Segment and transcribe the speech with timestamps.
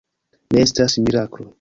[0.55, 1.49] Ne estas miraklo.